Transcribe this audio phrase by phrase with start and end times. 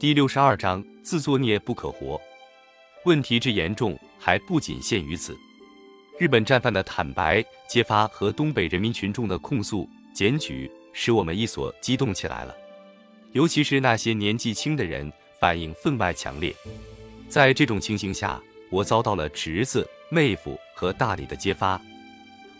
[0.00, 2.18] 第六十二章：自作孽不可活。
[3.04, 5.36] 问题之严重还不仅限于此。
[6.18, 12.56] 日本战犯的坦白揭发和东北人民群众的控诉检举，使我们一所激动起来了。
[13.32, 16.56] 尤其是那些年纪轻的人，反应分外强烈。
[17.28, 18.40] 在这种情形下，
[18.70, 21.78] 我遭到了侄子、妹夫和大理的揭发，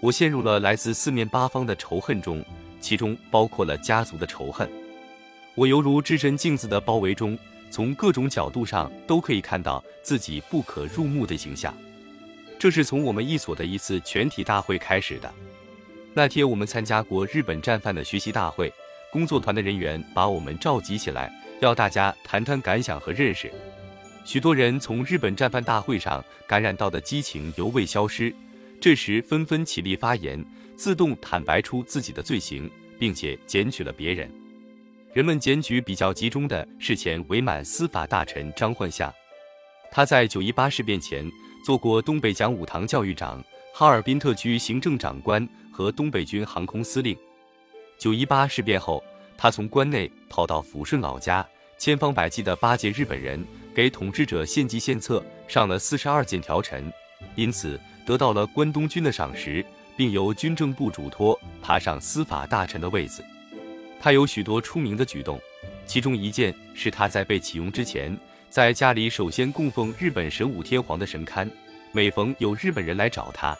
[0.00, 2.44] 我陷入了来自四面八方的仇恨中，
[2.82, 4.70] 其中包括了家族的仇恨。
[5.60, 7.38] 我犹如置身镜子的包围中，
[7.70, 11.76] 从各种角度上都可以看到自己不可入目的形象。
[12.58, 15.30] 这是从我们一所的一次全体大会开始的。
[16.14, 18.72] 那天我们参加过日本战犯的学习大会，
[19.12, 23.52] 工作团的人员把我们召集起来，要大家谈谈感想和认识。
[24.24, 28.34] 许多人从日本战犯大会上感染到的激情犹未消失，
[28.80, 30.42] 这时纷纷起立发言，
[30.74, 34.32] 自动坦白出自己的罪行，并且检举了别人。
[35.12, 39.12] 人们检举比较集中的是前伪满司法大臣张焕夏，
[39.90, 41.28] 他在九一八事变前
[41.66, 43.42] 做过东北讲武堂教育长、
[43.74, 47.16] 哈尔滨特区行政长官和东北军航空司令。
[47.98, 49.02] 九一八事变后，
[49.36, 51.44] 他从关内跑到抚顺老家，
[51.76, 56.90] 千方百计地巴结日本人，给统治者献计献策，上了四十二件条陈，
[57.34, 63.24] 因此得到了关东军的赏识，并由军政部嘱托爬上司法大臣的位子。
[64.00, 65.38] 他有许多出名的举动，
[65.84, 71.46] 其中一件是他在被启用之前，在家里首先供奉日本神武天皇的神龛。
[71.92, 73.54] 每逢有日本人来找他，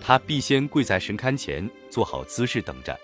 [0.00, 2.98] 他必先跪在神龛前做好姿势等着。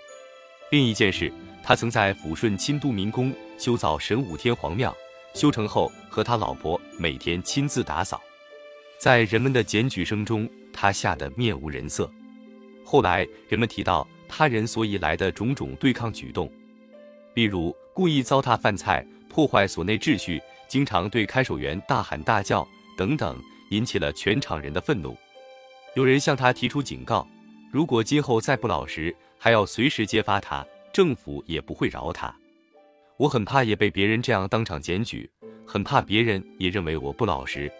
[0.70, 1.30] 另一件事，
[1.62, 4.96] 他曾在抚顺亲都民宫修造神武天皇庙，
[5.34, 8.22] 修成后和他老婆每天亲自打扫。
[8.98, 12.10] 在人们的检举声中，他吓得面无人色。
[12.82, 16.50] 后来人们提到他人所以来的种种对抗举动。
[17.38, 25.16] 例如故意糟蹋饭菜、破坏所内秩序，经常对看守员大喊大叫等等，引起了全场人的愤怒。
[25.94, 27.24] 有人向他提出警告：
[27.70, 32.34] 如果今后再不老实，还要随时揭发他，政府也不会饶他。
[33.16, 35.30] 我很怕也被别人这样当场检举，
[35.64, 37.70] 很怕别人也认为我不老实。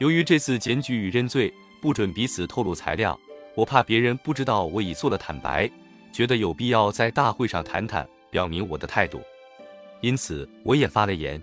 [0.00, 1.50] 由于这次检举与认罪
[1.80, 3.18] 不准彼此透露材料，
[3.54, 5.66] 我怕别人不知道我已做了坦白，
[6.12, 8.06] 觉得有必要在大会上谈谈。
[8.32, 9.20] 表明我的态度，
[10.00, 11.40] 因此我也发了言。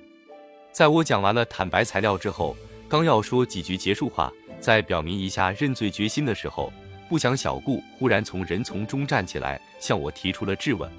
[0.71, 2.57] 在我讲完了坦白材料之后，
[2.87, 6.73] 刚要说几句结束话，再表明一下认罪决心的时候，
[7.07, 10.91] 不想小顾忽然从人丛中站起来，向我提出了质问：“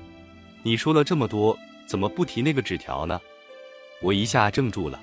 [0.62, 3.20] 你说了这么多，怎么不提那个纸条呢？”
[4.00, 5.00] 我一下怔住了。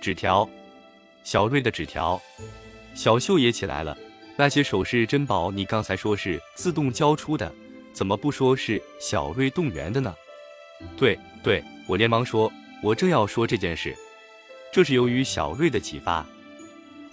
[0.00, 0.48] 纸条，
[1.24, 2.20] 小瑞的纸条。
[2.94, 3.98] 小秀也起来了。
[4.36, 7.52] 那些首饰珍宝，你刚才说是自动交出的。
[7.96, 10.14] 怎么不说是小瑞动员的呢？
[10.98, 12.52] 对对，我连忙说，
[12.82, 13.96] 我正要说这件事，
[14.70, 16.26] 这是由于小瑞的启发。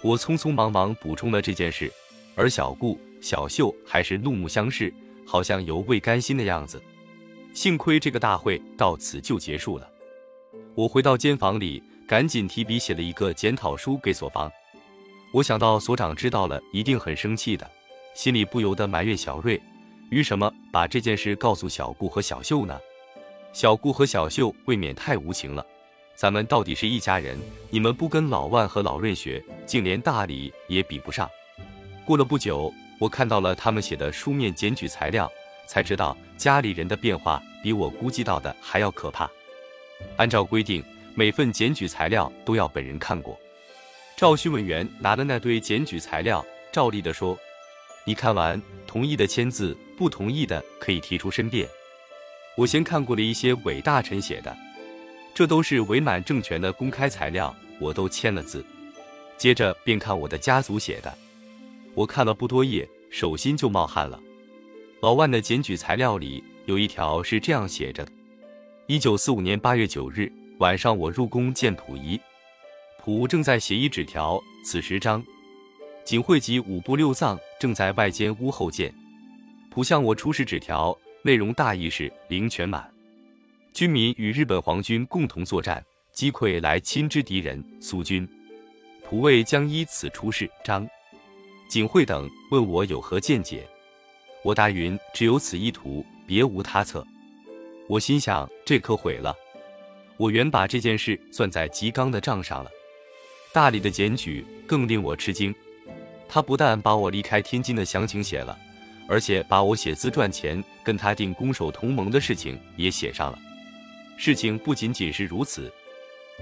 [0.02, 1.90] 我匆匆忙忙补充了这件事，
[2.34, 4.92] 而小顾、小秀还是怒目相视，
[5.26, 6.82] 好像犹未甘心的样子。
[7.54, 9.88] 幸亏这个大会到此就结束了。
[10.74, 14.52] 我回到间房里，赶紧提笔写了一个检讨书给所方。
[15.32, 17.70] 我想到所长知道了一定很生气的，
[18.14, 19.58] 心里不由得埋怨小瑞。
[20.10, 22.78] 于什么把这件事告诉小顾和小秀呢？
[23.52, 25.64] 小顾和小秀未免太无情了。
[26.14, 27.38] 咱们到底是一家人，
[27.70, 31.28] 你们不跟老万和老瑞学，竟连大理也比不上。
[32.04, 35.30] 过了不久，我看到了他们写的书面检举材料，
[35.66, 39.28] 才知道家里人的变化比我估计到的还要可怕。
[40.16, 40.84] 按照规定，
[41.14, 43.38] 每份检举材料都要本人看过。
[44.16, 47.36] 赵勋文员拿的那堆检举材料，照例的说
[48.04, 51.68] ：“你看完，同意的签字。”不同意的可以提出申辩。
[52.56, 54.56] 我先看过了一些伪大臣写的，
[55.34, 58.64] 这都是伪满政权的公开材料，我都签了字。
[59.36, 61.12] 接着便看我的家族写的，
[61.94, 64.20] 我看了不多页，手心就冒汗了。
[65.00, 68.06] 老万的检举材料里有一条是这样写着：
[68.86, 72.18] 一九四五年八月九日晚上，我入宫见溥仪，
[73.04, 75.22] 溥正在写一纸条，此时张
[76.04, 78.94] 景惠及五部六藏正在外间屋后见。
[79.74, 82.88] 普向我出示纸条，内容大意是：灵泉满，
[83.72, 88.24] 军民与日本皇军共同作战，击溃来侵之敌人苏军。
[89.02, 90.48] 普为将依此出示。
[90.62, 90.88] 张
[91.68, 93.66] 景惠等问我有何见解，
[94.44, 97.04] 我答云：只有此意图，别无他策。
[97.88, 99.34] 我心想，这可毁了。
[100.16, 102.70] 我原把这件事算在吉刚的账上了。
[103.52, 105.52] 大理的检举更令我吃惊，
[106.28, 108.56] 他不但把我离开天津的详情写了。
[109.06, 113.38] 而且把我写字赚钱跟他订攻守同盟的事情也写上了。
[114.16, 115.72] 事情不仅仅是如此，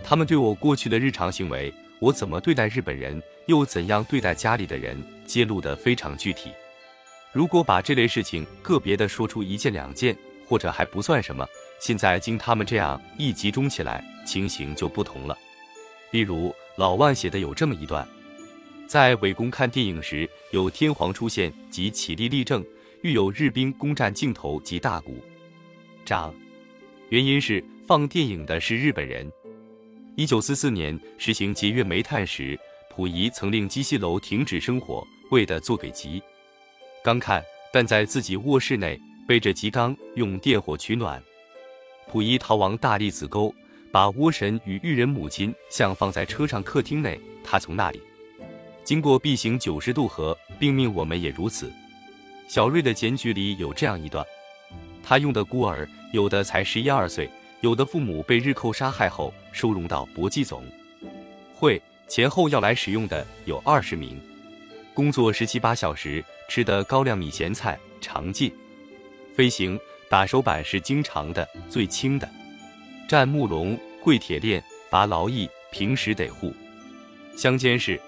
[0.04, 6.50] 他们对我过去的日常行为，我怎么对待日本人，又怎样对待家里的人，揭露得非常具体。
[7.32, 10.16] 如果把这类事情个别的说出一件两件，
[10.46, 11.46] 或者还不算什么，
[11.80, 15.36] 现在经他们这样一集中起来，情形就不同了。
[16.10, 18.06] 例如老万写的有这么一段：
[18.86, 22.64] 在伪宫看电影时，有天皇出现及起立立正，
[23.02, 25.16] 遇有日兵攻占镜头及大鼓
[26.04, 26.34] 掌，
[27.08, 29.30] 原因是放电影的是日本人。
[30.14, 32.58] 一九四四年实行节约煤炭时，
[32.94, 36.22] 溥仪曾令机械楼停止生火，为的做给吉
[37.02, 37.42] 刚看，
[37.72, 41.22] 但在自己卧室内背着吉缸用电火取暖。
[42.10, 43.54] 溥仪逃亡大栗子沟，
[43.90, 48.02] 把倭神与裕仁母亲像放在车上客厅内，他从那里
[48.92, 51.72] 经过必行九十度河，并命我们也如此。
[52.46, 54.22] 小瑞的检举里有这样一段：
[55.02, 57.26] 他用的孤儿有的才十一二岁。
[57.62, 60.62] 有的父母被日寇杀害后收容到博济总
[61.54, 64.20] 会，前后要来使用的有二十名，
[64.92, 68.54] 工作十七八小时，吃的高粱米咸菜，常进。
[69.34, 69.80] 飞行
[70.10, 72.28] 打手板是经常的，最轻的，
[73.08, 76.52] 站木龙，跪铁链，拔劳役，平时得护。
[77.34, 77.98] 乡间是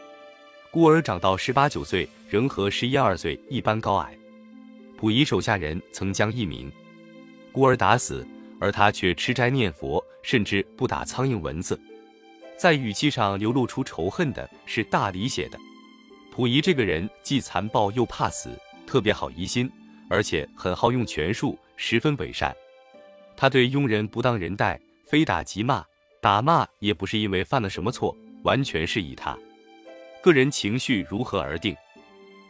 [0.74, 4.12] 孤儿长到十八九岁，仍和十一二岁一般高矮。
[4.98, 6.68] 溥仪手下人曾将一名
[7.52, 8.26] 孤儿打死。
[8.58, 11.78] 而他却吃斋念佛，甚至不打苍蝇蚊子，
[12.56, 15.58] 在语气上流露出仇恨的是大理写的。
[16.34, 18.50] 溥仪这个人既残暴又怕死，
[18.84, 19.70] 特别好疑心，
[20.08, 22.52] 而且很好用权术，十分伪善。
[23.36, 25.84] 他对佣人不当人待，非打即骂，
[26.20, 29.38] 打骂也不是因为犯了什么错，完全是以他
[30.24, 31.76] 个人情绪如何而定。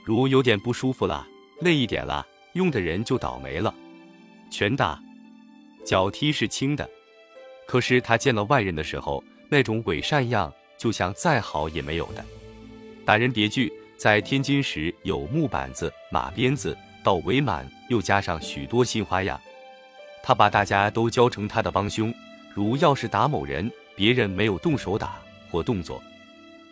[0.04, 1.26] 如有点不舒服了，
[1.60, 3.74] 累一点了，用的人就倒霉了，
[4.48, 4.96] 拳打。
[5.84, 6.88] 脚踢是轻的，
[7.66, 12.24] 可是他见了外人的时候，那种伪善样，就像再好也没有的。
[13.04, 19.40] 打人别具，在天津时有木板子、马鞭子，到伪满又加上许多新花样。
[20.22, 22.14] 他把大家都教成他的帮凶，
[22.54, 25.16] 如要是打某人，别人没有动手打
[25.50, 26.00] 或动作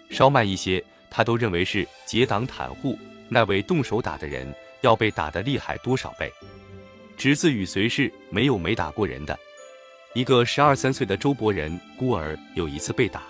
[0.09, 0.83] 稍慢一些，
[1.15, 2.99] 他都认为是结党袒护
[3.29, 6.33] 那位动手打的人，要被打得厉害多少倍。
[7.19, 9.39] 侄子与随侍没有没打过人的。
[10.15, 13.23] 一个十二三岁的周伯仁孤儿有一次被打，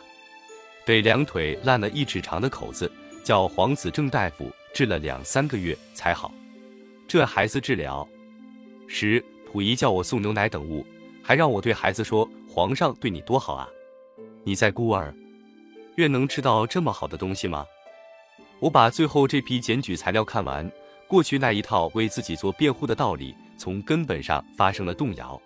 [0.85, 2.91] 被两腿烂了一尺长的口子，
[3.25, 6.33] 叫黄子正大夫治了两三个月才好。
[7.07, 8.09] 这孩子治疗
[8.89, 10.87] 时，溥仪叫我送牛奶等物，
[11.23, 13.69] 还让我对孩子说：“皇上对你多好啊！
[14.45, 15.15] 你在孤儿
[15.97, 17.67] 院能吃到这么好的东西吗？”
[18.63, 20.71] 我把最后这批检举材料看完，
[21.09, 23.35] 过去那一套为自己做辩护的道理。
[23.59, 25.41] 从根本上发生了动摇。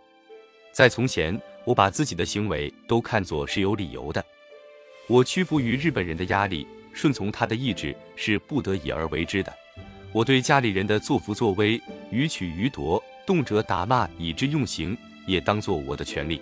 [0.70, 4.22] 在从前，我把自己的行为都看作是有理由的。
[5.06, 9.50] 我屈服于日本人的压力，顺从他的意志是不得已而为之的。
[10.12, 11.80] 我对家里人的作福作威、
[12.10, 14.96] 予取予夺，动辄打骂以致用刑，
[15.26, 16.40] 也当作我的权利。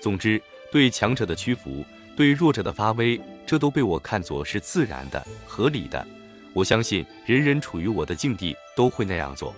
[0.00, 1.84] 总之，对强者的屈服，
[2.16, 3.20] 对弱者的发威，
[3.52, 6.06] 这都被我看作是自然的、合理的。
[6.54, 9.54] 我相信，人人处于我的境地都会那样做。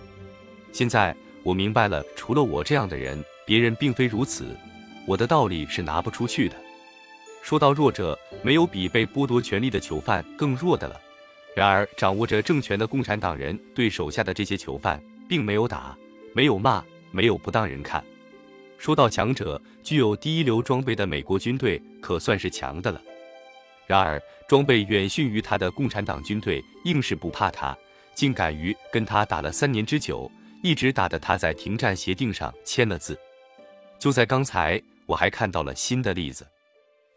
[0.73, 1.15] 现在。
[1.43, 4.47] 我明白了，除了我这样的人，别人并非如此。
[5.05, 6.55] 我的道理是拿不出去的。
[7.41, 10.99] 说到弱者，没有比被剥夺权利的囚犯更弱的了。
[11.55, 15.95] 然而，掌握着政权的共产党人对手下的这些囚犯，并没有打，
[16.33, 18.03] 没有骂，没有不当人看。
[18.77, 22.99] 说到强者，具有第一流装备的美国军队可算是强的了。
[23.87, 27.77] 然而，装备远逊于他的共产党军队，硬是不怕他，
[28.13, 30.31] 竟敢于跟他打了三年之久。
[30.63, 33.15] 一直打得他在停战协定上签了字。
[33.99, 36.47] 就在刚才，我还看到了新的例子，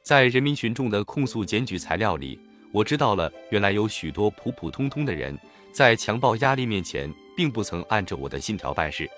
[0.03, 2.39] 在人民群众的控诉检举材料里，
[2.73, 5.35] 我知道了原来有许多普普通通的人，
[5.73, 9.09] 在强暴压力面前，并不曾按着我的信条办事。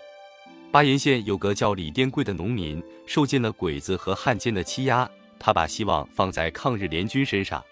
[0.70, 7.64] 巴彦县有个叫李殿贵的农民，受尽了鬼子和汉奸的欺压，他把希望放在抗日联军身上。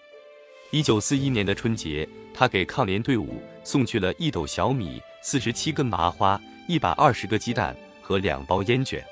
[0.71, 5.01] 一九四一年的春节，他给抗联队伍送去了一斗小米。
[5.21, 9.05] 四十七根麻花，一百二十个鸡蛋和两包烟卷。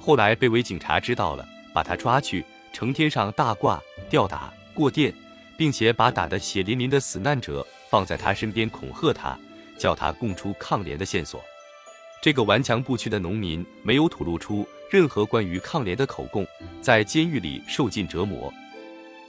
[0.00, 3.78] 后来被伪警察知道了，把他抓去，成天上大挂
[4.08, 5.12] 吊打过电，
[5.54, 9.38] 并且把打得血淋淋的死难者放在他身边恐吓他，
[9.76, 11.44] 叫他供出抗联的线索。
[12.22, 16.46] 这个顽强不屈的农民没有吐露出任何关于抗联的口供，
[16.80, 18.52] 在监狱里受尽折磨，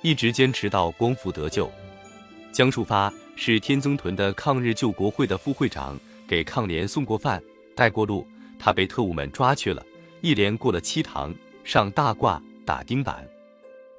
[0.02, 1.72] 一直坚持到光复得救。
[2.52, 3.14] 江树发。
[3.40, 5.96] 是天增屯的抗日救国会的副会长，
[6.28, 7.40] 给抗联送过饭，
[7.76, 8.28] 带过路。
[8.58, 9.86] 他被特务们抓去了，
[10.22, 11.32] 一连过了七堂，
[11.64, 13.24] 上大褂，打钉板。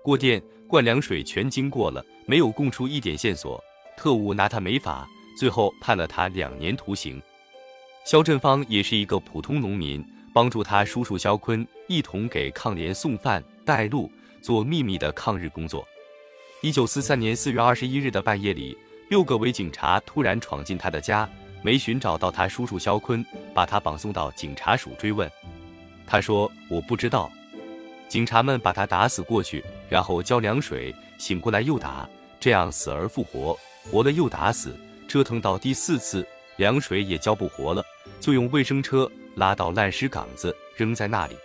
[0.03, 3.63] 过电、灌凉水全经过了，没有供出一点线索，
[3.97, 7.23] 特务拿他没法，最后判了他两年徒刑。
[8.09, 14.11] 肖振芳也是一个普通农民，帮助他叔叔肖坤一同给抗联送饭带路，
[14.41, 15.87] 做秘密的抗日工作。
[16.63, 18.75] 一九四三年四月二十一日的半夜里，
[19.11, 21.29] 六个伪警察突然闯进他的家，
[21.63, 23.23] 没寻找到他叔叔肖坤，
[23.53, 25.31] 把他绑送到警察署追问。
[26.07, 27.31] 他说：“我不知道。”
[28.09, 32.09] 警察们把他打死过去，然后浇凉水，醒过来又打，
[32.41, 33.55] 这样死而复活，
[33.91, 34.75] 活了又打死，
[35.07, 37.85] 折腾到第四次，凉水也浇不活了，
[38.21, 41.37] 就用卫生车拉到烂尸岗子扔在那里。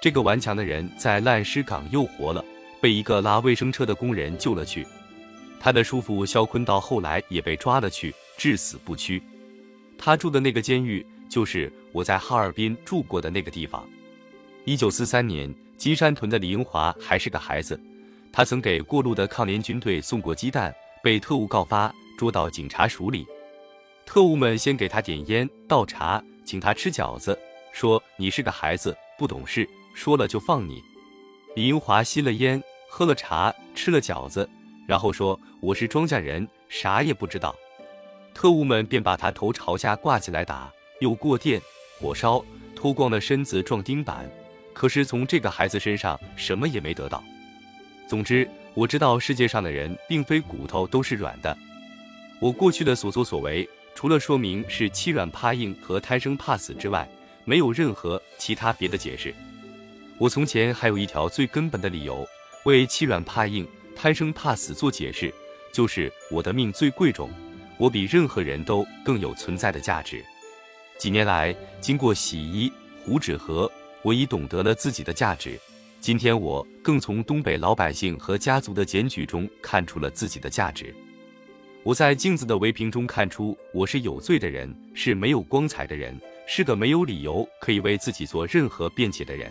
[0.00, 2.44] 这个顽强的人在烂尸岗又活了。
[2.80, 4.84] 被一个拉卫生车的工人救了去，
[5.60, 9.22] 他的叔父肖坤到后来也被抓了去，至死不屈。
[9.96, 13.88] 他住的那个监狱就是我在哈尔滨住过的那个地方。
[14.64, 17.80] 一九四三年，金山屯的李英华还是个孩子，
[18.32, 23.24] 他曾给过路的抗联军队送过鸡蛋，被特务告发，捉到警察署里。
[24.04, 27.38] 特务们先给他点烟倒茶，请他吃饺子，
[27.72, 30.82] 说你是个孩子，不懂事，说了就放你。
[31.56, 32.62] 李英华吸了烟。
[32.94, 34.46] 喝了茶，吃了饺子，
[34.86, 37.56] 然后说：“我是庄稼人，啥也不知道。”
[38.34, 41.58] 特务们便把他头朝下挂起来打，又过电、
[41.98, 42.44] 火烧，
[42.76, 44.30] 脱光了身子撞钉板。
[44.74, 47.24] 可是从这个孩子身上什么也没得到。
[48.06, 51.56] 总之，我知道世界上的人并非骨头都是软的。
[52.40, 57.08] 我过去的所作所为，除了说明是欺软怕硬和贪生怕死之外，
[57.44, 59.34] 没有任何其他别的解释。
[60.18, 62.26] 我从前还有一条最根本的理由。
[62.64, 65.34] 为欺软怕硬、贪生怕死做解释，
[65.72, 67.28] 就是我的命最贵重，
[67.76, 70.24] 我比任何人都更有存在的价值。
[70.96, 72.72] 几年来，经过洗衣、
[73.04, 73.68] 糊纸盒，
[74.02, 75.58] 我已懂得了自己的价值。
[76.00, 80.94] 今天，我更从东北老百姓和家族的检举中看出了自己的价值。
[81.84, 89.50] 我在镜子的围屏中看出，我是有罪的人，是没有光彩的人，是个没有理由可以为自己做任何辩解的人。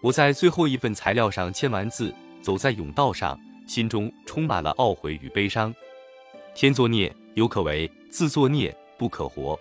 [0.00, 5.74] 我在最后一份材料上签完字，走在甬道上，心中充满了懊悔与悲伤。
[6.54, 9.58] 天作孽犹可为，自作孽不可活。